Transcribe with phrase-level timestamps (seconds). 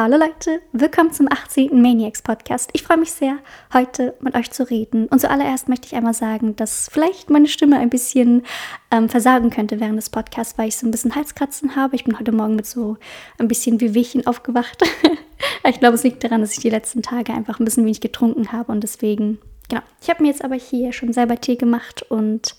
[0.00, 1.82] Hallo Leute, willkommen zum 18.
[1.82, 2.70] Maniacs Podcast.
[2.72, 3.38] Ich freue mich sehr,
[3.74, 5.08] heute mit euch zu reden.
[5.08, 8.46] Und zuallererst möchte ich einmal sagen, dass vielleicht meine Stimme ein bisschen
[8.92, 11.96] ähm, versagen könnte während des Podcasts, weil ich so ein bisschen Halskratzen habe.
[11.96, 12.96] Ich bin heute Morgen mit so
[13.38, 14.84] ein bisschen wie Wehchen aufgewacht.
[15.68, 18.52] ich glaube, es liegt daran, dass ich die letzten Tage einfach ein bisschen wenig getrunken
[18.52, 19.82] habe und deswegen, genau.
[20.00, 22.54] Ich habe mir jetzt aber hier schon selber Tee gemacht und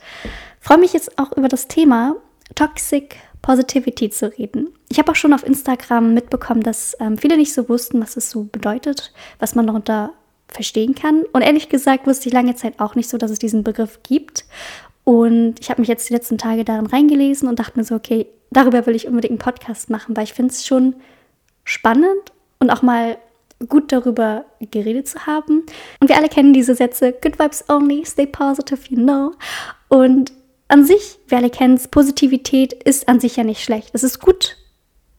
[0.60, 2.18] freue mich jetzt auch über das Thema
[2.56, 4.70] Toxic Positivity zu reden.
[4.90, 8.30] Ich habe auch schon auf Instagram mitbekommen, dass ähm, viele nicht so wussten, was es
[8.30, 10.14] so bedeutet, was man darunter
[10.48, 11.24] verstehen kann.
[11.32, 14.46] Und ehrlich gesagt wusste ich lange Zeit auch nicht so, dass es diesen Begriff gibt.
[15.04, 18.28] Und ich habe mich jetzt die letzten Tage darin reingelesen und dachte mir so, okay,
[18.52, 20.96] darüber will ich unbedingt einen Podcast machen, weil ich finde es schon
[21.64, 23.18] spannend und auch mal
[23.68, 25.66] gut darüber geredet zu haben.
[26.00, 29.34] Und wir alle kennen diese Sätze, good vibes only, stay positive, you know.
[29.90, 30.32] Und
[30.70, 33.90] an sich, wir alle kennen es, Positivität ist an sich ja nicht schlecht.
[33.94, 34.56] Es ist gut,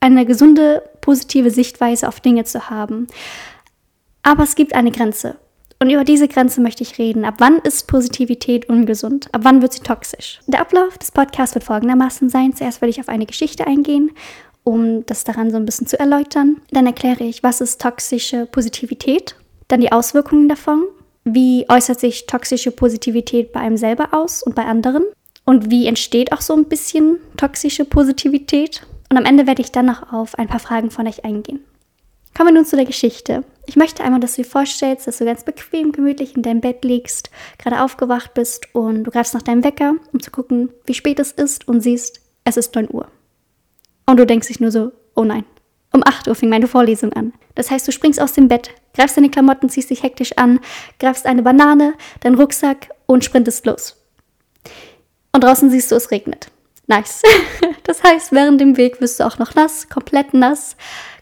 [0.01, 3.09] eine gesunde, positive Sichtweise auf Dinge zu haben.
[4.23, 5.37] Aber es gibt eine Grenze.
[5.83, 7.25] Und über diese Grenze möchte ich reden.
[7.25, 9.29] Ab wann ist Positivität ungesund?
[9.33, 10.41] Ab wann wird sie toxisch?
[10.47, 12.55] Der Ablauf des Podcasts wird folgendermaßen sein.
[12.55, 14.11] Zuerst werde ich auf eine Geschichte eingehen,
[14.63, 16.61] um das daran so ein bisschen zu erläutern.
[16.71, 19.37] Dann erkläre ich, was ist toxische Positivität?
[19.69, 20.85] Dann die Auswirkungen davon.
[21.25, 25.05] Wie äußert sich toxische Positivität bei einem selber aus und bei anderen?
[25.45, 28.87] Und wie entsteht auch so ein bisschen toxische Positivität.
[29.09, 31.65] Und am Ende werde ich dann noch auf ein paar Fragen von euch eingehen.
[32.37, 33.45] Kommen wir nun zu der Geschichte.
[33.67, 36.85] Ich möchte einmal, dass du dir vorstellst, dass du ganz bequem, gemütlich in deinem Bett
[36.85, 41.19] liegst, gerade aufgewacht bist und du greifst nach deinem Wecker, um zu gucken, wie spät
[41.19, 43.09] es ist und siehst, es ist 9 Uhr.
[44.07, 45.45] Und du denkst dich nur so, oh nein,
[45.93, 47.33] um 8 Uhr fing meine Vorlesung an.
[47.57, 50.61] Das heißt, du springst aus dem Bett, greifst deine Klamotten, ziehst dich hektisch an,
[50.99, 54.00] greifst eine Banane, deinen Rucksack und sprintest los.
[55.33, 56.51] Und draußen siehst du, es regnet.
[56.87, 57.23] Nice.
[57.85, 60.77] Das heißt, während dem Weg wirst du auch noch nass, komplett nass,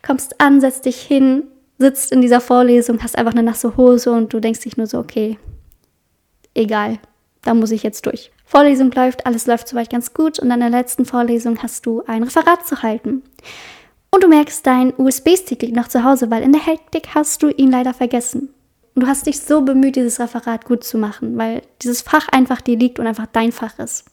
[0.07, 1.45] kommst an, setzt dich hin,
[1.79, 4.99] sitzt in dieser Vorlesung, hast einfach eine nasse Hose und du denkst dich nur so,
[4.99, 5.39] okay,
[6.53, 6.99] egal,
[7.41, 8.31] da muss ich jetzt durch.
[8.45, 12.23] Vorlesung läuft, alles läuft soweit ganz gut und an der letzten Vorlesung hast du ein
[12.23, 13.23] Referat zu halten.
[14.11, 17.49] Und du merkst, dein USB-Stick liegt noch zu Hause, weil in der Hektik hast du
[17.49, 18.51] ihn leider vergessen.
[18.99, 22.61] Und du hast dich so bemüht, dieses Referat gut zu machen, weil dieses Fach einfach
[22.61, 24.07] dir liegt und einfach dein Fach ist.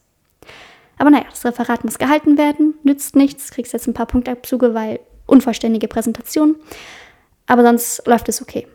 [0.99, 4.99] Aber naja, das Referat muss gehalten werden, nützt nichts, kriegst jetzt ein paar Punktabzüge, weil
[5.25, 6.55] unvollständige Präsentation.
[7.47, 8.67] Aber sonst läuft es okay.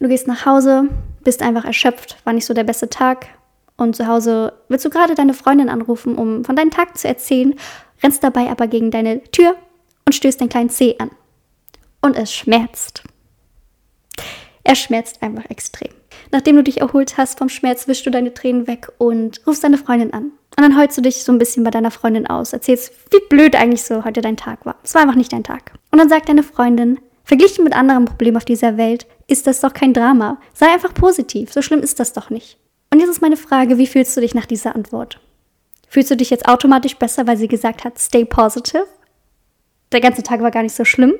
[0.00, 0.88] Du gehst nach Hause,
[1.22, 3.28] bist einfach erschöpft, war nicht so der beste Tag.
[3.76, 7.54] Und zu Hause willst du gerade deine Freundin anrufen, um von deinem Tag zu erzählen,
[8.02, 9.54] rennst dabei aber gegen deine Tür
[10.06, 11.12] und stößt deinen kleinen Zeh an.
[12.00, 13.04] Und es schmerzt.
[14.64, 15.92] Er schmerzt einfach extrem.
[16.32, 19.78] Nachdem du dich erholt hast vom Schmerz, wischst du deine Tränen weg und rufst deine
[19.78, 20.32] Freundin an.
[20.56, 23.56] Und dann heulst du dich so ein bisschen bei deiner Freundin aus, erzählst, wie blöd
[23.56, 24.76] eigentlich so heute dein Tag war.
[24.82, 25.72] Es war einfach nicht dein Tag.
[25.90, 29.74] Und dann sagt deine Freundin, verglichen mit anderen Problemen auf dieser Welt, ist das doch
[29.74, 30.38] kein Drama.
[30.54, 32.58] Sei einfach positiv, so schlimm ist das doch nicht.
[32.90, 35.20] Und jetzt ist meine Frage, wie fühlst du dich nach dieser Antwort?
[35.88, 38.86] Fühlst du dich jetzt automatisch besser, weil sie gesagt hat, stay positive?
[39.92, 41.14] Der ganze Tag war gar nicht so schlimm?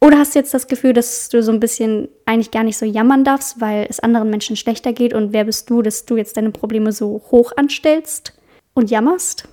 [0.00, 2.84] Oder hast du jetzt das Gefühl, dass du so ein bisschen eigentlich gar nicht so
[2.84, 6.36] jammern darfst, weil es anderen Menschen schlechter geht und wer bist du, dass du jetzt
[6.36, 8.34] deine Probleme so hoch anstellst
[8.74, 9.48] und jammerst?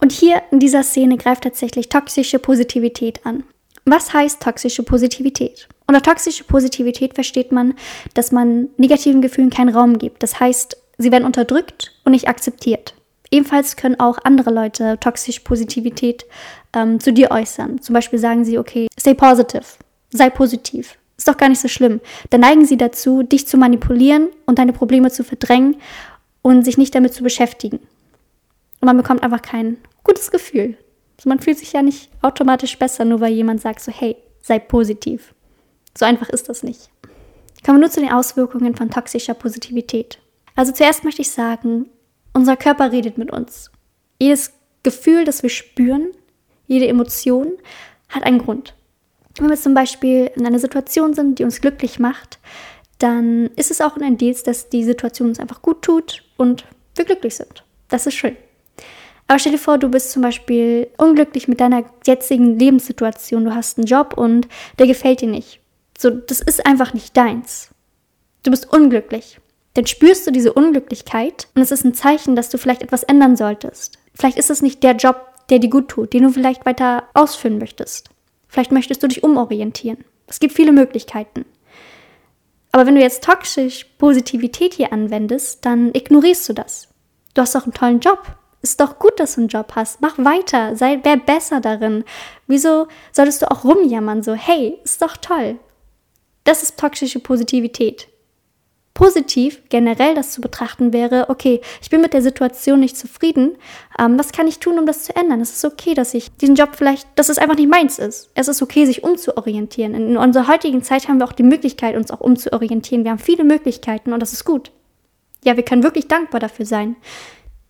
[0.00, 3.44] Und hier in dieser Szene greift tatsächlich toxische Positivität an.
[3.86, 5.68] Was heißt toxische Positivität?
[5.86, 7.74] Unter toxische Positivität versteht man,
[8.14, 10.22] dass man negativen Gefühlen keinen Raum gibt.
[10.22, 12.94] Das heißt, sie werden unterdrückt und nicht akzeptiert.
[13.34, 16.24] Ebenfalls können auch andere Leute toxische Positivität
[16.72, 17.82] ähm, zu dir äußern.
[17.82, 19.64] Zum Beispiel sagen sie, okay, stay positive,
[20.10, 20.96] sei positiv.
[21.18, 22.00] Ist doch gar nicht so schlimm.
[22.30, 25.78] Dann neigen sie dazu, dich zu manipulieren und deine Probleme zu verdrängen
[26.42, 27.78] und sich nicht damit zu beschäftigen.
[28.80, 30.78] Und man bekommt einfach kein gutes Gefühl.
[31.18, 34.60] Also man fühlt sich ja nicht automatisch besser, nur weil jemand sagt so, hey, sei
[34.60, 35.34] positiv.
[35.98, 36.88] So einfach ist das nicht.
[37.66, 40.20] Kommen wir nur zu den Auswirkungen von toxischer Positivität.
[40.54, 41.86] Also zuerst möchte ich sagen,
[42.34, 43.70] unser Körper redet mit uns.
[44.20, 44.52] Jedes
[44.82, 46.08] Gefühl, das wir spüren,
[46.66, 47.52] jede Emotion
[48.08, 48.74] hat einen Grund.
[49.38, 52.38] Wenn wir zum Beispiel in einer Situation sind, die uns glücklich macht,
[52.98, 56.64] dann ist es auch ein Indiz, dass die Situation uns einfach gut tut und
[56.94, 57.64] wir glücklich sind.
[57.88, 58.36] Das ist schön.
[59.26, 63.44] Aber stell dir vor, du bist zum Beispiel unglücklich mit deiner jetzigen Lebenssituation.
[63.44, 64.48] Du hast einen Job und
[64.78, 65.60] der gefällt dir nicht.
[65.98, 67.70] So, das ist einfach nicht deins.
[68.42, 69.40] Du bist unglücklich.
[69.74, 73.36] Dann spürst du diese Unglücklichkeit und es ist ein Zeichen, dass du vielleicht etwas ändern
[73.36, 73.98] solltest.
[74.14, 75.16] Vielleicht ist es nicht der Job,
[75.50, 78.08] der dir gut tut, den du vielleicht weiter ausführen möchtest.
[78.48, 80.04] Vielleicht möchtest du dich umorientieren.
[80.26, 81.44] Es gibt viele Möglichkeiten.
[82.70, 86.88] Aber wenn du jetzt toxisch Positivität hier anwendest, dann ignorierst du das.
[87.34, 88.36] Du hast doch einen tollen Job.
[88.62, 90.00] Ist doch gut, dass du einen Job hast.
[90.00, 90.74] Mach weiter.
[90.74, 92.04] Sei, wer besser darin.
[92.46, 94.22] Wieso solltest du auch rumjammern?
[94.22, 95.58] So, hey, ist doch toll.
[96.44, 98.08] Das ist toxische Positivität.
[98.94, 103.56] Positiv generell das zu betrachten wäre, okay, ich bin mit der Situation nicht zufrieden.
[103.98, 105.40] Ähm, was kann ich tun, um das zu ändern?
[105.40, 108.30] Es ist okay, dass ich diesen Job vielleicht, dass es einfach nicht meins ist.
[108.34, 109.94] Es ist okay, sich umzuorientieren.
[109.94, 113.02] In unserer heutigen Zeit haben wir auch die Möglichkeit, uns auch umzuorientieren.
[113.02, 114.70] Wir haben viele Möglichkeiten und das ist gut.
[115.42, 116.94] Ja, wir können wirklich dankbar dafür sein.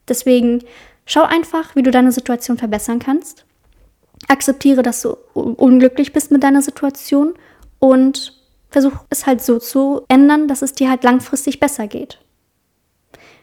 [0.06, 0.62] Deswegen
[1.06, 3.46] schau einfach, wie du deine Situation verbessern kannst.
[4.28, 7.32] Akzeptiere, dass du unglücklich bist mit deiner Situation
[7.78, 8.43] und
[8.74, 12.18] versuch es halt so zu ändern, dass es dir halt langfristig besser geht.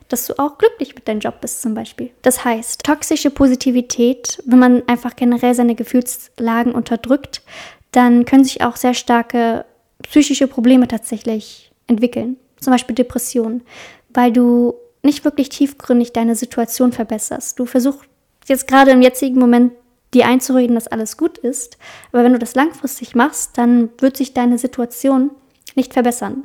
[0.10, 2.10] Dass du auch glücklich mit deinem Job bist zum Beispiel.
[2.22, 7.44] Das heißt, toxische Positivität, wenn man einfach generell seine Gefühlslagen unterdrückt,
[7.92, 9.64] dann können sich auch sehr starke
[10.04, 12.36] psychische Probleme tatsächlich entwickeln.
[12.60, 13.64] Zum Beispiel Depressionen,
[14.10, 17.58] weil du nicht wirklich tiefgründig deine Situation verbesserst.
[17.58, 18.10] Du versuchst
[18.48, 19.72] jetzt gerade im jetzigen Moment
[20.14, 21.78] dir einzureden, dass alles gut ist.
[22.12, 25.32] Aber wenn du das langfristig machst, dann wird sich deine Situation
[25.76, 26.44] nicht verbessern.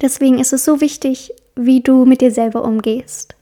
[0.00, 3.34] Deswegen ist es so wichtig, wie du mit dir selber umgehst.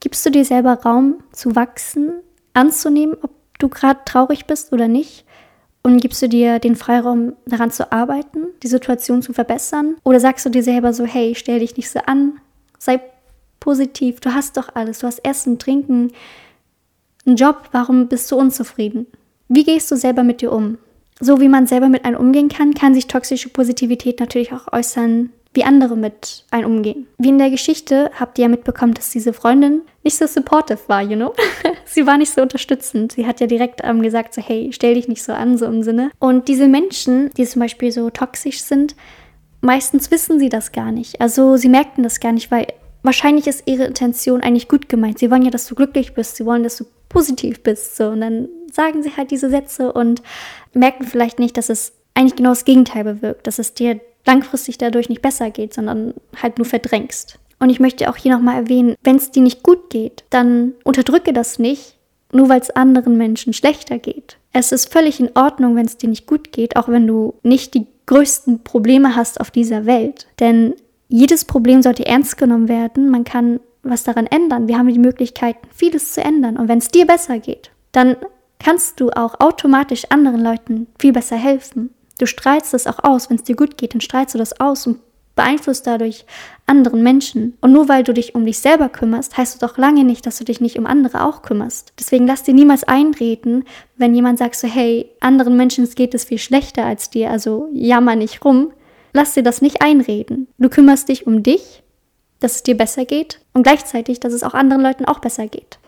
[0.00, 2.12] Gibst du dir selber Raum zu wachsen,
[2.54, 5.24] anzunehmen, ob du gerade traurig bist oder nicht?
[5.82, 9.96] Und gibst du dir den Freiraum, daran zu arbeiten, die Situation zu verbessern?
[10.02, 12.40] Oder sagst du dir selber so, hey, stell dich nicht so an,
[12.78, 13.00] sei
[13.60, 16.12] positiv, du hast doch alles, du hast Essen, Trinken,
[17.26, 19.06] einen Job, warum bist du unzufrieden?
[19.48, 20.78] Wie gehst du selber mit dir um?
[21.20, 25.30] So wie man selber mit einem umgehen kann, kann sich toxische Positivität natürlich auch äußern,
[25.54, 27.06] wie andere mit einem umgehen.
[27.16, 31.02] Wie in der Geschichte habt ihr ja mitbekommen, dass diese Freundin nicht so supportive war,
[31.02, 31.32] you know?
[31.86, 33.12] sie war nicht so unterstützend.
[33.12, 35.82] Sie hat ja direkt ähm, gesagt, so, hey, stell dich nicht so an, so im
[35.82, 36.10] Sinne.
[36.18, 38.94] Und diese Menschen, die zum Beispiel so toxisch sind,
[39.62, 41.20] meistens wissen sie das gar nicht.
[41.22, 42.66] Also sie merken das gar nicht, weil
[43.02, 45.18] wahrscheinlich ist ihre Intention eigentlich gut gemeint.
[45.18, 46.36] Sie wollen ja, dass du glücklich bist.
[46.36, 47.96] Sie wollen, dass du positiv bist.
[47.96, 48.08] So.
[48.08, 50.22] Und dann sagen sie halt diese Sätze und
[50.74, 55.08] merken vielleicht nicht, dass es eigentlich genau das Gegenteil bewirkt, dass es dir langfristig dadurch
[55.08, 57.38] nicht besser geht, sondern halt nur verdrängst.
[57.58, 61.32] Und ich möchte auch hier nochmal erwähnen, wenn es dir nicht gut geht, dann unterdrücke
[61.32, 61.96] das nicht,
[62.32, 64.36] nur weil es anderen Menschen schlechter geht.
[64.52, 67.74] Es ist völlig in Ordnung, wenn es dir nicht gut geht, auch wenn du nicht
[67.74, 70.26] die größten Probleme hast auf dieser Welt.
[70.40, 70.74] Denn
[71.08, 73.10] jedes Problem sollte ernst genommen werden.
[73.10, 73.60] Man kann
[73.90, 74.68] was daran ändern.
[74.68, 76.56] Wir haben die Möglichkeit, vieles zu ändern.
[76.56, 78.16] Und wenn es dir besser geht, dann
[78.58, 81.90] kannst du auch automatisch anderen Leuten viel besser helfen.
[82.18, 83.28] Du strahlst das auch aus.
[83.28, 84.98] Wenn es dir gut geht, dann strahlst du das aus und
[85.34, 86.24] beeinflusst dadurch
[86.66, 87.56] anderen Menschen.
[87.60, 90.38] Und nur weil du dich um dich selber kümmerst, heißt es doch lange nicht, dass
[90.38, 91.92] du dich nicht um andere auch kümmerst.
[91.98, 93.64] Deswegen lass dir niemals einreden,
[93.96, 98.16] wenn jemand sagt so, hey, anderen Menschen geht es viel schlechter als dir, also jammer
[98.16, 98.72] nicht rum.
[99.12, 100.48] Lass dir das nicht einreden.
[100.58, 101.82] Du kümmerst dich um dich
[102.40, 105.78] dass es dir besser geht und gleichzeitig, dass es auch anderen Leuten auch besser geht.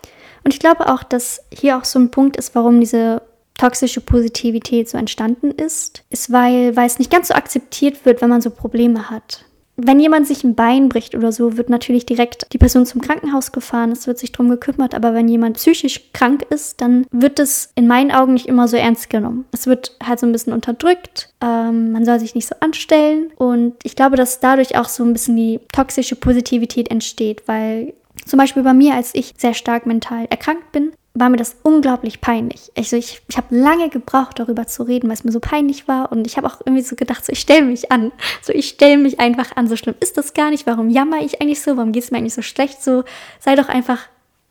[0.45, 3.23] Und ich glaube auch, dass hier auch so ein Punkt ist, warum diese
[3.59, 8.31] toxische Positivität so entstanden ist, ist, weil, weil es nicht ganz so akzeptiert wird, wenn
[8.31, 9.45] man so Probleme hat
[9.81, 13.53] wenn jemand sich ein Bein bricht oder so, wird natürlich direkt die Person zum Krankenhaus
[13.53, 17.71] gefahren, es wird sich darum gekümmert, aber wenn jemand psychisch krank ist, dann wird es
[17.77, 19.45] in meinen Augen nicht immer so ernst genommen.
[19.53, 23.31] Es wird halt so ein bisschen unterdrückt, ähm, man soll sich nicht so anstellen.
[23.37, 27.95] Und ich glaube, dass dadurch auch so ein bisschen die toxische Positivität entsteht, weil
[28.27, 32.21] zum Beispiel bei mir, als ich sehr stark mental erkrankt bin, war mir das unglaublich
[32.21, 32.71] peinlich.
[32.77, 36.13] Also ich, ich habe lange gebraucht, darüber zu reden, weil es mir so peinlich war.
[36.13, 38.13] Und ich habe auch irgendwie so gedacht, so ich stelle mich an.
[38.43, 39.69] So ich stelle mich einfach an.
[39.69, 40.67] So schlimm ist das gar nicht.
[40.67, 41.77] Warum jammer ich eigentlich so?
[41.77, 42.83] Warum geht es mir eigentlich so schlecht?
[42.83, 43.05] So
[43.41, 44.01] sei doch einfach,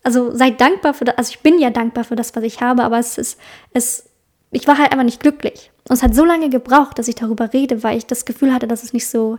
[0.04, 1.18] also sei dankbar für das.
[1.18, 3.40] Also ich bin ja dankbar für das, was ich habe, aber es ist,
[3.74, 4.10] es,
[4.52, 5.72] ich war halt einfach nicht glücklich.
[5.88, 8.68] Und es hat so lange gebraucht, dass ich darüber rede, weil ich das Gefühl hatte,
[8.68, 9.38] dass es nicht so,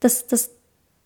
[0.00, 0.50] dass, dass,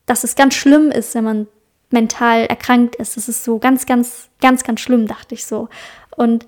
[0.05, 1.47] dass es ganz schlimm ist, wenn man
[1.93, 3.15] mental erkrankt ist.
[3.15, 5.69] Das ist so ganz, ganz, ganz, ganz schlimm, dachte ich so.
[6.17, 6.45] Und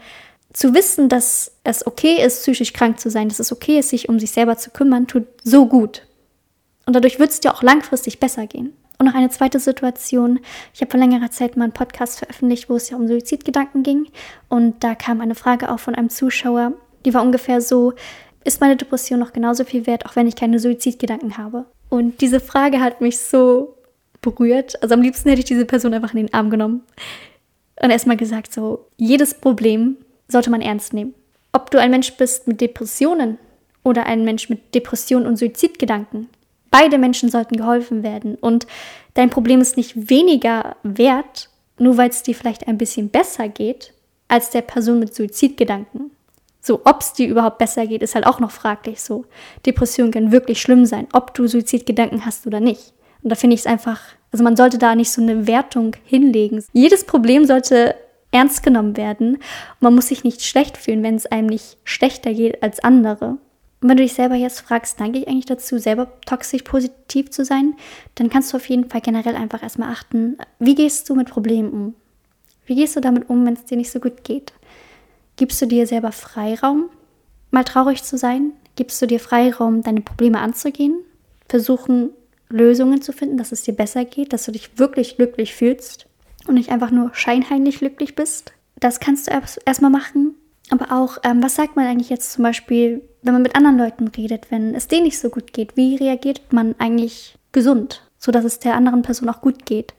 [0.52, 4.10] zu wissen, dass es okay ist, psychisch krank zu sein, dass es okay ist, sich
[4.10, 6.04] um sich selber zu kümmern, tut so gut.
[6.86, 8.74] Und dadurch wird es dir auch langfristig besser gehen.
[8.98, 10.40] Und noch eine zweite Situation.
[10.74, 14.08] Ich habe vor längerer Zeit mal einen Podcast veröffentlicht, wo es ja um Suizidgedanken ging.
[14.48, 16.74] Und da kam eine Frage auch von einem Zuschauer,
[17.06, 17.94] die war ungefähr so,
[18.46, 21.66] ist meine Depression noch genauso viel wert, auch wenn ich keine Suizidgedanken habe?
[21.90, 23.75] Und diese Frage hat mich so
[24.26, 24.82] berührt.
[24.82, 26.84] Also am liebsten hätte ich diese Person einfach in den Arm genommen
[27.82, 31.14] und erstmal gesagt, so, jedes Problem sollte man ernst nehmen.
[31.54, 33.38] Ob du ein Mensch bist mit Depressionen
[33.84, 36.28] oder ein Mensch mit Depression und Suizidgedanken,
[36.72, 38.36] beide Menschen sollten geholfen werden.
[38.36, 38.68] Und
[39.14, 43.94] dein Problem ist nicht weniger wert, nur weil es dir vielleicht ein bisschen besser geht,
[44.28, 46.12] als der Person mit Suizidgedanken.
[46.62, 49.26] So, ob es dir überhaupt besser geht, ist halt auch noch fraglich so.
[49.66, 52.94] Depressionen können wirklich schlimm sein, ob du Suizidgedanken hast oder nicht.
[53.26, 54.00] Und da finde ich es einfach,
[54.32, 56.64] also man sollte da nicht so eine Wertung hinlegen.
[56.74, 57.96] Jedes Problem sollte
[58.30, 59.40] ernst genommen werden.
[59.80, 63.30] Man muss sich nicht schlecht fühlen, wenn es einem nicht schlechter geht als andere.
[63.82, 67.44] Und wenn du dich selber jetzt fragst, danke ich eigentlich dazu, selber toxisch positiv zu
[67.44, 67.74] sein,
[68.14, 71.72] dann kannst du auf jeden Fall generell einfach erstmal achten, wie gehst du mit Problemen
[71.72, 71.96] um?
[72.68, 74.54] Wie gehst du damit um, wenn es dir nicht so gut geht?
[75.36, 76.92] Gibst du dir selber Freiraum,
[77.50, 78.52] mal traurig zu sein?
[78.76, 81.00] Gibst du dir Freiraum, deine Probleme anzugehen?
[81.50, 82.12] Versuchen,
[82.50, 86.08] Lösungen zu finden, dass es dir besser geht, dass du dich wirklich glücklich fühlst
[86.48, 88.54] und nicht einfach nur scheinheilig glücklich bist?
[88.80, 89.32] Das kannst du
[89.66, 90.36] erstmal machen.
[90.72, 94.08] Aber auch, ähm, was sagt man eigentlich jetzt zum Beispiel, wenn man mit anderen Leuten
[94.08, 95.78] redet, wenn es denen nicht so gut geht?
[95.78, 99.94] Wie reagiert man eigentlich gesund, sodass es der anderen Person auch gut geht?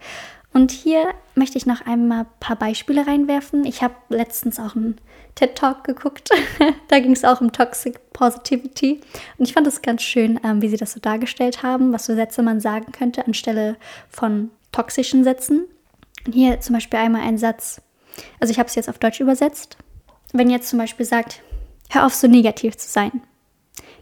[0.56, 3.66] Und hier möchte ich noch einmal ein paar Beispiele reinwerfen.
[3.66, 4.96] Ich habe letztens auch einen
[5.34, 6.30] TED Talk geguckt.
[6.88, 9.02] da ging es auch um Toxic Positivity.
[9.36, 12.14] Und ich fand es ganz schön, ähm, wie sie das so dargestellt haben, was für
[12.14, 13.76] Sätze man sagen könnte anstelle
[14.08, 15.66] von toxischen Sätzen.
[16.24, 17.82] Und hier zum Beispiel einmal ein Satz.
[18.40, 19.76] Also ich habe es jetzt auf Deutsch übersetzt.
[20.32, 21.42] Wenn jetzt zum Beispiel sagt,
[21.90, 23.20] hör auf so negativ zu sein,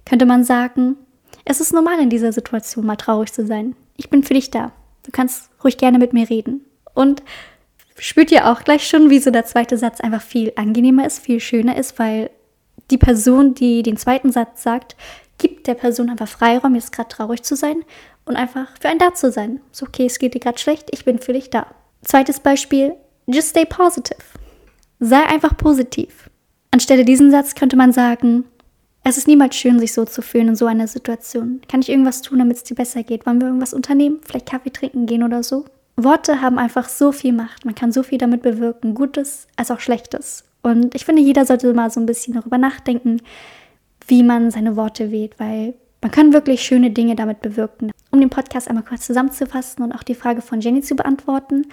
[0.05, 0.99] könnte man sagen,
[1.45, 3.75] es ist normal in dieser Situation mal traurig zu sein.
[3.97, 4.71] Ich bin für dich da.
[5.05, 6.65] Du kannst ruhig gerne mit mir reden.
[6.95, 7.23] Und
[7.99, 11.41] spürt ihr auch gleich schon, wie so der zweite Satz einfach viel angenehmer ist, viel
[11.41, 12.31] schöner ist, weil
[12.91, 14.97] die Person, die den zweiten Satz sagt,
[15.39, 17.85] gibt der Person einfach Freiraum, jetzt gerade traurig zu sein
[18.25, 19.61] und einfach für einen da zu sein.
[19.73, 21.67] Ist okay, es geht dir gerade schlecht, ich bin für dich da.
[22.03, 22.95] Zweites Beispiel,
[23.27, 24.21] just stay positive.
[25.01, 26.31] Sei einfach positiv.
[26.71, 28.45] Anstelle diesen Satz könnte man sagen,
[29.05, 31.61] es ist niemals schön, sich so zu fühlen in so einer Situation.
[31.69, 33.27] Kann ich irgendwas tun, damit es dir besser geht?
[33.27, 34.21] Wollen wir irgendwas unternehmen?
[34.25, 35.67] Vielleicht Kaffee trinken gehen oder so?
[35.97, 37.65] Worte haben einfach so viel Macht.
[37.65, 40.45] Man kann so viel damit bewirken, Gutes als auch Schlechtes.
[40.63, 43.21] Und ich finde, jeder sollte mal so ein bisschen darüber nachdenken,
[44.07, 47.91] wie man seine Worte wählt, weil man kann wirklich schöne Dinge damit bewirken.
[48.11, 51.65] Um den Podcast einmal kurz zusammenzufassen und auch die Frage von Jenny zu beantworten.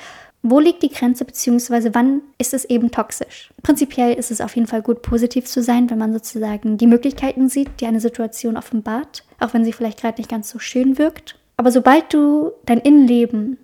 [0.42, 1.90] Wo liegt die Grenze bzw.
[1.92, 3.50] wann ist es eben toxisch?
[3.62, 7.50] Prinzipiell ist es auf jeden Fall gut, positiv zu sein, wenn man sozusagen die Möglichkeiten
[7.50, 11.38] sieht, die eine Situation offenbart, auch wenn sie vielleicht gerade nicht ganz so schön wirkt.
[11.58, 13.58] Aber sobald du dein Innenleben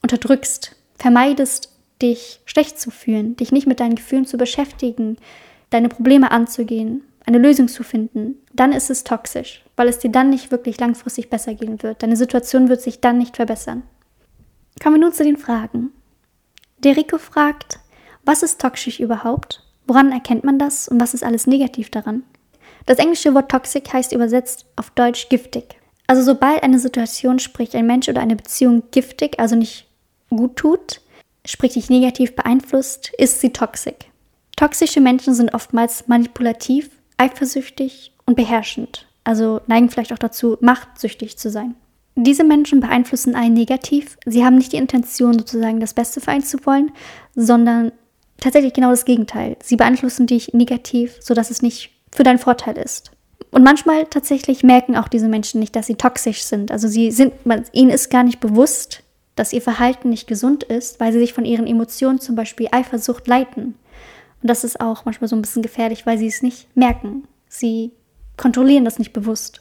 [0.00, 5.16] unterdrückst, vermeidest, dich schlecht zu fühlen, dich nicht mit deinen Gefühlen zu beschäftigen,
[5.70, 10.30] deine Probleme anzugehen, eine Lösung zu finden, dann ist es toxisch, weil es dir dann
[10.30, 12.02] nicht wirklich langfristig besser gehen wird.
[12.02, 13.82] Deine Situation wird sich dann nicht verbessern.
[14.82, 15.90] Kommen wir nun zu den Fragen.
[16.78, 17.80] Deriko fragt,
[18.24, 19.62] was ist toxisch überhaupt?
[19.86, 22.22] Woran erkennt man das und was ist alles negativ daran?
[22.86, 25.76] Das englische Wort toxic heißt übersetzt auf Deutsch giftig.
[26.06, 29.88] Also sobald eine Situation, sprich ein Mensch oder eine Beziehung giftig, also nicht
[30.30, 31.00] gut tut,
[31.46, 33.94] sprich dich negativ beeinflusst, ist sie toxisch.
[34.56, 41.50] Toxische Menschen sind oftmals manipulativ, eifersüchtig und beherrschend, also neigen vielleicht auch dazu, machtsüchtig zu
[41.50, 41.74] sein.
[42.16, 44.16] Diese Menschen beeinflussen einen negativ.
[44.24, 46.92] Sie haben nicht die Intention, sozusagen das Beste für einen zu wollen,
[47.34, 47.90] sondern
[48.38, 49.56] tatsächlich genau das Gegenteil.
[49.62, 53.10] Sie beeinflussen dich negativ, sodass es nicht für deinen Vorteil ist.
[53.50, 56.70] Und manchmal tatsächlich merken auch diese Menschen nicht, dass sie toxisch sind.
[56.70, 57.32] Also sie sind,
[57.72, 59.02] ihnen ist gar nicht bewusst,
[59.36, 63.26] dass ihr Verhalten nicht gesund ist, weil sie sich von ihren Emotionen, zum Beispiel Eifersucht,
[63.26, 63.74] leiten.
[64.42, 67.26] Und das ist auch manchmal so ein bisschen gefährlich, weil sie es nicht merken.
[67.48, 67.92] Sie
[68.36, 69.60] kontrollieren das nicht bewusst.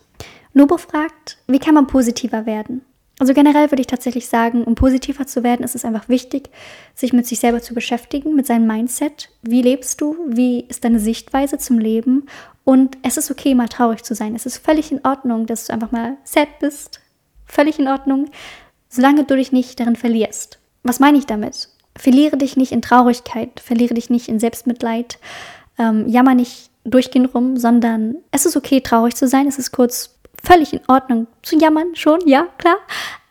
[0.53, 2.81] Nobo fragt, wie kann man positiver werden?
[3.19, 6.49] Also generell würde ich tatsächlich sagen, um positiver zu werden, ist es einfach wichtig,
[6.95, 9.29] sich mit sich selber zu beschäftigen, mit seinem Mindset.
[9.43, 10.17] Wie lebst du?
[10.27, 12.25] Wie ist deine Sichtweise zum Leben?
[12.63, 14.35] Und es ist okay, mal traurig zu sein.
[14.35, 17.01] Es ist völlig in Ordnung, dass du einfach mal sad bist.
[17.45, 18.29] Völlig in Ordnung,
[18.89, 20.59] solange du dich nicht darin verlierst.
[20.81, 21.69] Was meine ich damit?
[21.95, 25.19] Verliere dich nicht in Traurigkeit, verliere dich nicht in Selbstmitleid,
[25.77, 29.47] ähm, jammer nicht durchgehend rum, sondern es ist okay, traurig zu sein.
[29.47, 32.77] Es ist kurz völlig in Ordnung zu jammern, schon, ja, klar.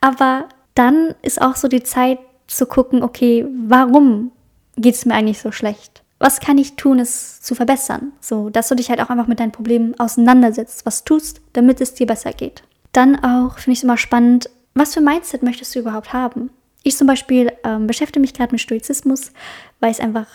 [0.00, 4.32] Aber dann ist auch so die Zeit zu gucken, okay, warum
[4.76, 6.02] geht es mir eigentlich so schlecht?
[6.18, 8.12] Was kann ich tun, es zu verbessern?
[8.20, 11.94] So, dass du dich halt auch einfach mit deinen Problemen auseinandersetzt, was tust, damit es
[11.94, 12.62] dir besser geht.
[12.92, 16.50] Dann auch finde ich es immer spannend, was für Mindset möchtest du überhaupt haben?
[16.82, 19.32] Ich zum Beispiel ähm, beschäftige mich gerade mit Stoizismus,
[19.80, 20.26] weil ich es einfach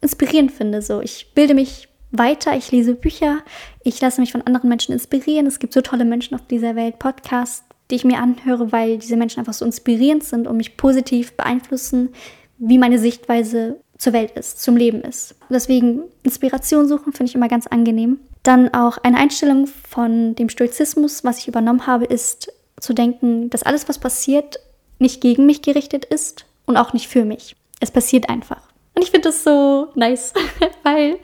[0.00, 0.82] inspirierend finde.
[0.82, 3.38] So, ich bilde mich weiter, ich lese Bücher,
[3.82, 5.46] ich lasse mich von anderen Menschen inspirieren.
[5.46, 9.16] Es gibt so tolle Menschen auf dieser Welt, Podcasts, die ich mir anhöre, weil diese
[9.16, 12.10] Menschen einfach so inspirierend sind und mich positiv beeinflussen,
[12.58, 15.34] wie meine Sichtweise zur Welt ist, zum Leben ist.
[15.48, 18.20] Deswegen Inspiration suchen finde ich immer ganz angenehm.
[18.42, 23.62] Dann auch eine Einstellung von dem Stoizismus, was ich übernommen habe, ist zu denken, dass
[23.62, 24.60] alles, was passiert,
[24.98, 27.56] nicht gegen mich gerichtet ist und auch nicht für mich.
[27.80, 28.60] Es passiert einfach.
[28.94, 30.32] Und ich finde das so nice,
[30.82, 31.18] weil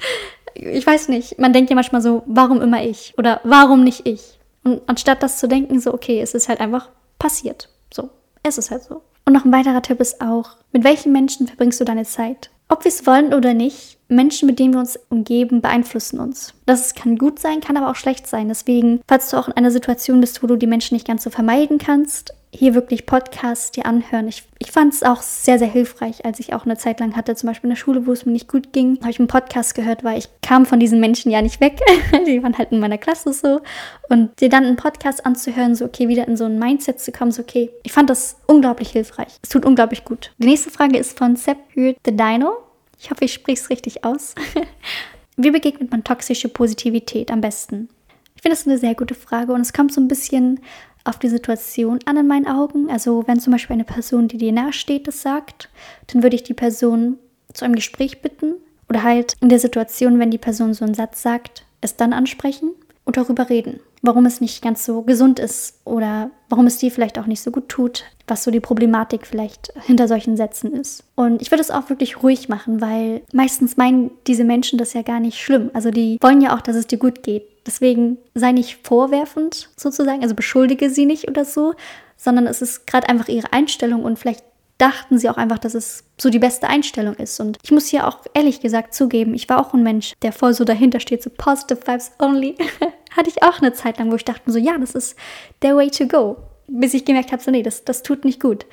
[0.54, 4.38] ich weiß nicht, man denkt ja manchmal so, warum immer ich oder warum nicht ich?
[4.64, 7.68] Und anstatt das zu denken, so, okay, es ist halt einfach passiert.
[7.92, 8.10] So,
[8.42, 9.02] es ist halt so.
[9.24, 12.50] Und noch ein weiterer Tipp ist auch, mit welchen Menschen verbringst du deine Zeit?
[12.68, 16.54] Ob wir es wollen oder nicht, Menschen, mit denen wir uns umgeben, beeinflussen uns.
[16.66, 18.48] Das kann gut sein, kann aber auch schlecht sein.
[18.48, 21.30] Deswegen, falls du auch in einer Situation bist, wo du die Menschen nicht ganz so
[21.30, 24.28] vermeiden kannst, hier wirklich Podcasts dir anhören.
[24.28, 27.34] Ich, ich fand es auch sehr, sehr hilfreich, als ich auch eine Zeit lang hatte,
[27.34, 29.74] zum Beispiel in der Schule, wo es mir nicht gut ging, habe ich einen Podcast
[29.74, 31.80] gehört, weil ich kam von diesen Menschen ja nicht weg.
[32.26, 33.62] die waren halt in meiner Klasse so.
[34.10, 37.32] Und dir dann einen Podcast anzuhören, so okay, wieder in so ein Mindset zu kommen,
[37.32, 39.38] so okay, ich fand das unglaublich hilfreich.
[39.42, 40.32] Es tut unglaublich gut.
[40.36, 42.58] Die nächste Frage ist von Sepp the Dino.
[43.00, 44.34] Ich hoffe, ich spreche es richtig aus.
[45.36, 47.88] Wie begegnet man toxische Positivität am besten?
[48.36, 50.60] Ich finde das eine sehr gute Frage und es kommt so ein bisschen
[51.04, 52.90] auf die Situation an in meinen Augen.
[52.90, 55.68] Also wenn zum Beispiel eine Person, die dir nahe steht, das sagt,
[56.08, 57.18] dann würde ich die Person
[57.52, 58.54] zu einem Gespräch bitten
[58.88, 62.70] oder halt in der Situation, wenn die Person so einen Satz sagt, es dann ansprechen
[63.04, 67.18] und darüber reden warum es nicht ganz so gesund ist oder warum es dir vielleicht
[67.18, 71.04] auch nicht so gut tut, was so die Problematik vielleicht hinter solchen Sätzen ist.
[71.14, 75.02] Und ich würde es auch wirklich ruhig machen, weil meistens meinen diese Menschen das ja
[75.02, 75.70] gar nicht schlimm.
[75.72, 77.44] Also die wollen ja auch, dass es dir gut geht.
[77.66, 81.74] Deswegen sei nicht vorwerfend sozusagen, also beschuldige sie nicht oder so,
[82.16, 84.44] sondern es ist gerade einfach ihre Einstellung und vielleicht
[84.78, 87.38] dachten sie auch einfach, dass es so die beste Einstellung ist.
[87.38, 90.54] Und ich muss hier auch ehrlich gesagt zugeben, ich war auch ein Mensch, der voll
[90.54, 92.56] so dahinter steht, so positive vibes only.
[93.16, 95.16] Hatte ich auch eine Zeit lang, wo ich dachte so, ja, das ist
[95.62, 96.36] der way to go.
[96.66, 98.66] Bis ich gemerkt habe, so, nee, das, das tut nicht gut.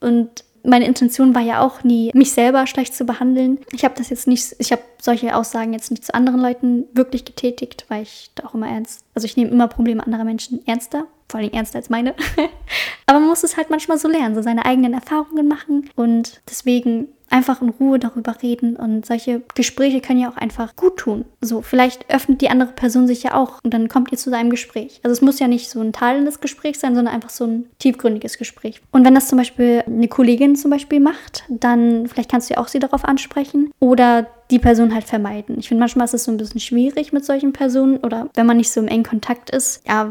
[0.00, 3.58] Und meine Intention war ja auch nie, mich selber schlecht zu behandeln.
[3.72, 7.24] Ich habe das jetzt nicht, ich habe solche Aussagen jetzt nicht zu anderen Leuten wirklich
[7.24, 11.06] getätigt, weil ich da auch immer ernst, also ich nehme immer Probleme anderer Menschen ernster,
[11.28, 12.14] vor allem ernster als meine.
[13.06, 17.08] Aber man muss es halt manchmal so lernen, so seine eigenen Erfahrungen machen und deswegen
[17.30, 21.24] einfach in Ruhe darüber reden und solche Gespräche können ja auch einfach gut tun.
[21.40, 24.50] So, vielleicht öffnet die andere Person sich ja auch und dann kommt ihr zu seinem
[24.50, 25.00] Gespräch.
[25.02, 28.38] Also es muss ja nicht so ein teilendes Gespräch sein, sondern einfach so ein tiefgründiges
[28.38, 28.80] Gespräch.
[28.92, 32.60] Und wenn das zum Beispiel eine Kollegin zum Beispiel macht, dann vielleicht kannst du ja
[32.60, 35.58] auch sie darauf ansprechen oder die Person halt vermeiden.
[35.58, 38.58] Ich finde, manchmal ist es so ein bisschen schwierig mit solchen Personen oder wenn man
[38.58, 40.10] nicht so im engen Kontakt ist, ja,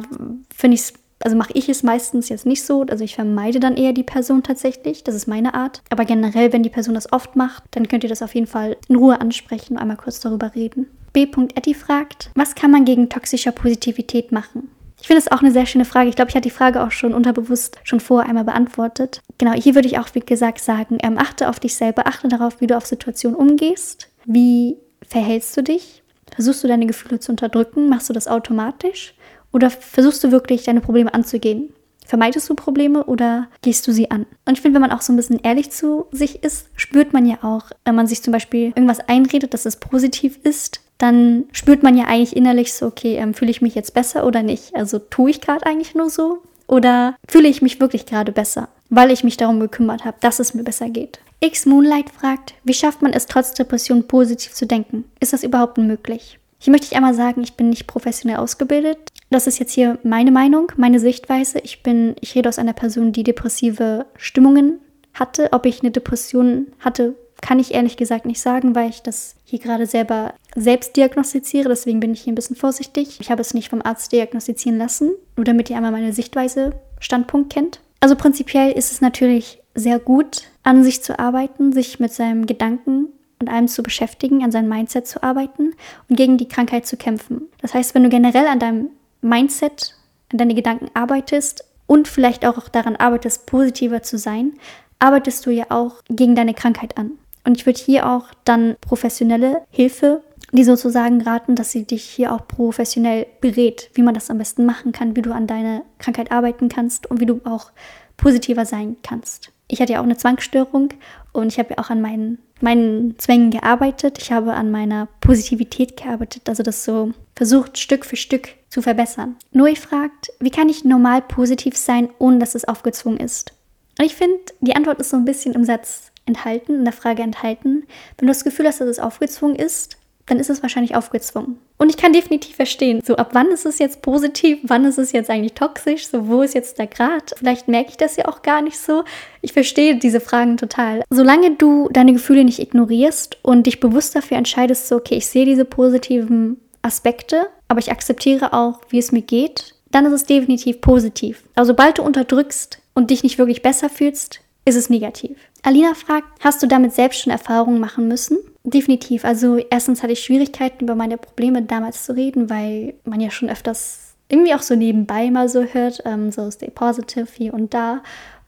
[0.53, 2.85] finde ich es also mache ich es meistens jetzt nicht so.
[2.89, 5.03] Also ich vermeide dann eher die Person tatsächlich.
[5.03, 5.81] Das ist meine Art.
[5.89, 8.77] Aber generell, wenn die Person das oft macht, dann könnt ihr das auf jeden Fall
[8.87, 10.87] in Ruhe ansprechen und einmal kurz darüber reden.
[11.13, 11.27] B.
[11.55, 14.69] Eddie fragt, was kann man gegen toxische Positivität machen?
[14.99, 16.09] Ich finde es auch eine sehr schöne Frage.
[16.09, 19.21] Ich glaube, ich hatte die Frage auch schon unterbewusst schon vorher einmal beantwortet.
[19.37, 22.61] Genau, hier würde ich auch, wie gesagt, sagen, ähm, achte auf dich selber, achte darauf,
[22.61, 24.07] wie du auf Situationen umgehst.
[24.25, 26.03] Wie verhältst du dich?
[26.33, 27.89] Versuchst du deine Gefühle zu unterdrücken?
[27.89, 29.13] Machst du das automatisch?
[29.53, 31.69] Oder versuchst du wirklich deine Probleme anzugehen?
[32.05, 34.25] Vermeidest du Probleme oder gehst du sie an?
[34.45, 37.25] Und ich finde, wenn man auch so ein bisschen ehrlich zu sich ist, spürt man
[37.25, 41.81] ja auch, wenn man sich zum Beispiel irgendwas einredet, dass es positiv ist, dann spürt
[41.81, 44.75] man ja eigentlich innerlich so, okay, ähm, fühle ich mich jetzt besser oder nicht?
[44.75, 46.39] Also tue ich gerade eigentlich nur so?
[46.67, 50.53] Oder fühle ich mich wirklich gerade besser, weil ich mich darum gekümmert habe, dass es
[50.53, 51.19] mir besser geht?
[51.39, 55.03] X Moonlight fragt, wie schafft man es trotz Depression positiv zu denken?
[55.19, 56.39] Ist das überhaupt möglich?
[56.63, 58.97] Hier möchte ich einmal sagen, ich bin nicht professionell ausgebildet.
[59.29, 61.59] Das ist jetzt hier meine Meinung, meine Sichtweise.
[61.59, 64.79] Ich bin, ich rede aus einer Person, die depressive Stimmungen
[65.13, 65.49] hatte.
[65.51, 69.59] Ob ich eine Depression hatte, kann ich ehrlich gesagt nicht sagen, weil ich das hier
[69.59, 71.67] gerade selber selbst diagnostiziere.
[71.67, 73.17] Deswegen bin ich hier ein bisschen vorsichtig.
[73.19, 76.71] Ich habe es nicht vom Arzt diagnostizieren lassen, nur damit ihr einmal meine Sichtweise,
[77.01, 77.81] Standpunkt kennt.
[77.99, 83.09] Also prinzipiell ist es natürlich sehr gut, an sich zu arbeiten, sich mit seinem Gedanken
[83.43, 85.73] und allem zu beschäftigen, an seinem Mindset zu arbeiten
[86.09, 87.43] und gegen die Krankheit zu kämpfen.
[87.61, 88.89] Das heißt, wenn du generell an deinem
[89.21, 89.95] Mindset,
[90.31, 94.53] an deine Gedanken arbeitest und vielleicht auch daran arbeitest, positiver zu sein,
[94.99, 97.11] arbeitest du ja auch gegen deine Krankheit an.
[97.45, 102.31] Und ich würde hier auch dann professionelle Hilfe, die sozusagen raten, dass sie dich hier
[102.31, 106.31] auch professionell berät, wie man das am besten machen kann, wie du an deiner Krankheit
[106.31, 107.71] arbeiten kannst und wie du auch
[108.17, 109.52] positiver sein kannst.
[109.73, 110.89] Ich hatte ja auch eine Zwangsstörung
[111.31, 115.97] und ich habe ja auch an meinen meinen Zwängen gearbeitet, ich habe an meiner Positivität
[115.97, 119.35] gearbeitet, also das so versucht Stück für Stück zu verbessern.
[119.51, 123.53] Nui fragt, wie kann ich normal positiv sein, ohne dass es aufgezwungen ist?
[123.99, 127.23] Und ich finde, die Antwort ist so ein bisschen im Satz enthalten, in der Frage
[127.23, 127.83] enthalten.
[128.17, 131.57] Wenn du das Gefühl hast, dass es aufgezwungen ist, dann ist es wahrscheinlich aufgezwungen.
[131.77, 135.11] Und ich kann definitiv verstehen, so ab wann ist es jetzt positiv, wann ist es
[135.11, 137.33] jetzt eigentlich toxisch, so wo ist jetzt der Grad?
[137.37, 139.03] Vielleicht merke ich das ja auch gar nicht so.
[139.41, 141.03] Ich verstehe diese Fragen total.
[141.09, 145.45] Solange du deine Gefühle nicht ignorierst und dich bewusst dafür entscheidest, so okay, ich sehe
[145.45, 150.81] diese positiven Aspekte, aber ich akzeptiere auch, wie es mir geht, dann ist es definitiv
[150.81, 151.43] positiv.
[151.55, 155.37] Aber sobald du unterdrückst und dich nicht wirklich besser fühlst, ist es negativ.
[155.63, 158.37] Alina fragt, hast du damit selbst schon Erfahrungen machen müssen?
[158.63, 159.25] Definitiv.
[159.25, 163.49] Also erstens hatte ich Schwierigkeiten, über meine Probleme damals zu reden, weil man ja schon
[163.49, 168.01] öfters irgendwie auch so nebenbei mal so hört, ähm, so stay positive hier und da.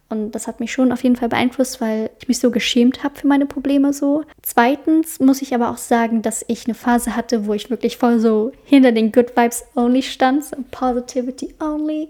[0.08, 3.16] Und das hat mich schon auf jeden Fall beeinflusst, weil ich mich so geschämt habe
[3.16, 4.24] für meine Probleme so.
[4.42, 8.20] Zweitens muss ich aber auch sagen, dass ich eine Phase hatte, wo ich wirklich voll
[8.20, 12.10] so hinter den Good Vibes only stand, so Positivity only.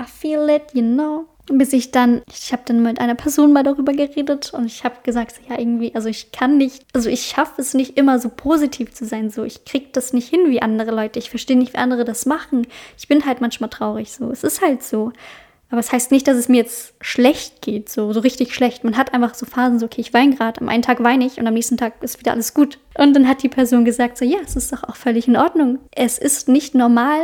[0.00, 1.26] I feel it, you know.
[1.52, 4.96] Bis ich dann, ich habe dann mit einer Person mal darüber geredet und ich habe
[5.02, 8.92] gesagt, ja irgendwie, also ich kann nicht, also ich schaffe es nicht immer so positiv
[8.92, 11.78] zu sein, so ich krieg das nicht hin wie andere Leute, ich verstehe nicht, wie
[11.78, 12.66] andere das machen.
[12.96, 15.12] Ich bin halt manchmal traurig, so es ist halt so.
[15.70, 18.82] Aber es das heißt nicht, dass es mir jetzt schlecht geht, so, so richtig schlecht.
[18.82, 21.38] Man hat einfach so Phasen, so, okay, ich weine gerade, am einen Tag weine ich
[21.38, 22.78] und am nächsten Tag ist wieder alles gut.
[22.98, 25.78] Und dann hat die Person gesagt, so, ja, es ist doch auch völlig in Ordnung.
[25.92, 27.20] Es ist nicht normal,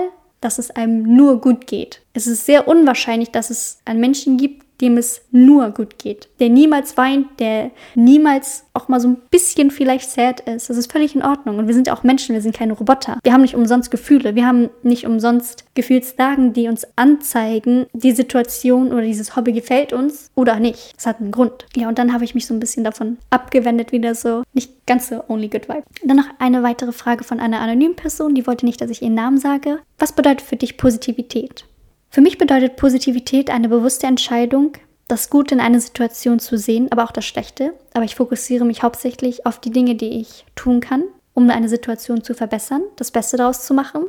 [0.47, 2.03] dass es einem nur gut geht.
[2.13, 6.49] Es ist sehr unwahrscheinlich, dass es einen Menschen gibt, dem es nur gut geht, der
[6.49, 10.69] niemals weint, der niemals auch mal so ein bisschen vielleicht sad ist.
[10.69, 11.59] Das ist völlig in Ordnung.
[11.59, 13.19] Und wir sind ja auch Menschen, wir sind keine Roboter.
[13.23, 18.93] Wir haben nicht umsonst Gefühle, wir haben nicht umsonst Gefühlslagen, die uns anzeigen, die Situation
[18.93, 20.95] oder dieses Hobby gefällt uns oder nicht.
[20.97, 21.67] Es hat einen Grund.
[21.75, 25.09] Ja, und dann habe ich mich so ein bisschen davon abgewendet, wieder so nicht ganz
[25.09, 25.83] so only good vibe.
[26.05, 29.15] Dann noch eine weitere Frage von einer anonymen Person, die wollte nicht, dass ich ihren
[29.15, 29.81] Namen sage.
[29.99, 31.65] Was bedeutet für dich Positivität?
[32.11, 34.73] Für mich bedeutet Positivität eine bewusste Entscheidung,
[35.09, 37.75] das Gute in einer Situation zu sehen, aber auch das Schlechte.
[37.95, 42.25] Aber ich fokussiere mich hauptsächlich auf die Dinge, die ich tun kann, um eine Situation
[42.25, 44.07] zu verbessern, das Beste daraus zu machen.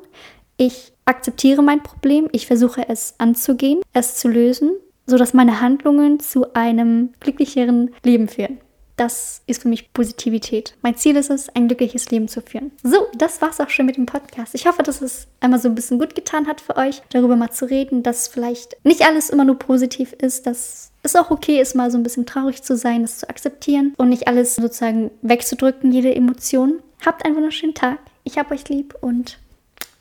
[0.58, 4.72] Ich akzeptiere mein Problem, ich versuche es anzugehen, es zu lösen,
[5.06, 8.60] sodass meine Handlungen zu einem glücklicheren Leben führen.
[8.98, 10.76] Das ist für mich Positivität.
[10.82, 12.72] Mein Ziel ist es, ein glückliches Leben zu führen.
[12.84, 14.56] So, das war's auch schon mit dem Podcast.
[14.56, 17.52] Ich hoffe, dass es einmal so ein bisschen gut getan hat für euch, darüber mal
[17.52, 21.76] zu reden, dass vielleicht nicht alles immer nur positiv ist, dass es auch okay ist,
[21.76, 25.92] mal so ein bisschen traurig zu sein, es zu akzeptieren und nicht alles sozusagen wegzudrücken,
[25.92, 26.82] jede Emotion.
[27.06, 28.00] Habt einen wunderschönen Tag.
[28.24, 29.38] Ich hab euch lieb und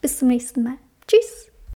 [0.00, 0.76] bis zum nächsten Mal.
[1.06, 1.55] Tschüss.